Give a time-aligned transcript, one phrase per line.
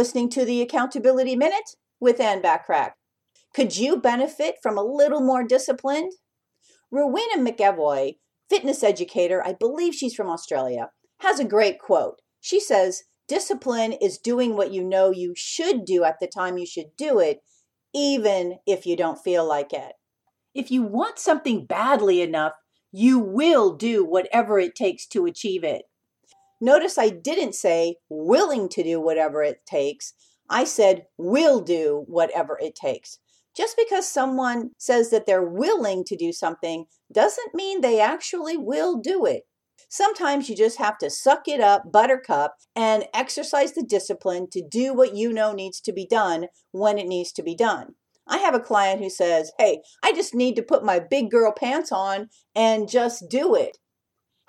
[0.00, 2.92] listening to the Accountability Minute with Ann Bachrach.
[3.54, 6.08] Could you benefit from a little more discipline?
[6.90, 8.14] Rowena McEvoy,
[8.48, 12.22] fitness educator, I believe she's from Australia, has a great quote.
[12.40, 16.64] She says, Discipline is doing what you know you should do at the time you
[16.64, 17.40] should do it,
[17.92, 19.92] even if you don't feel like it.
[20.54, 22.54] If you want something badly enough,
[22.90, 25.82] you will do whatever it takes to achieve it.
[26.60, 30.12] Notice I didn't say willing to do whatever it takes.
[30.48, 33.18] I said will do whatever it takes.
[33.56, 38.96] Just because someone says that they're willing to do something doesn't mean they actually will
[38.96, 39.44] do it.
[39.88, 44.94] Sometimes you just have to suck it up, buttercup, and exercise the discipline to do
[44.94, 47.94] what you know needs to be done when it needs to be done.
[48.28, 51.52] I have a client who says, Hey, I just need to put my big girl
[51.52, 53.78] pants on and just do it.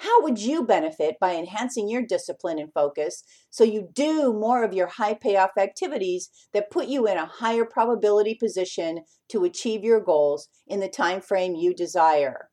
[0.02, 4.74] How would you benefit by enhancing your discipline and focus so you do more of
[4.74, 10.00] your high payoff activities that put you in a higher probability position to achieve your
[10.00, 12.50] goals in the time frame you desire?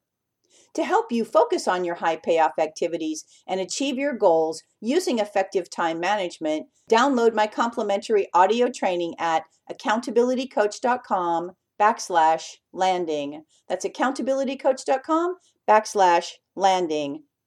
[0.75, 5.71] To help you focus on your high payoff activities and achieve your goals using effective
[5.71, 13.45] time management, download my complimentary audio training at accountabilitycoach.com backslash landing.
[13.71, 15.37] That's accountabilitycoach.com
[15.67, 17.23] backslash landing.